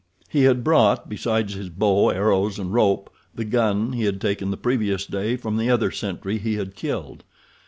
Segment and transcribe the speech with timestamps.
[0.29, 4.57] He had brought, besides, his bow, arrows, and rope, the gun he had taken the
[4.57, 7.23] previous day from the other sentry he had killed.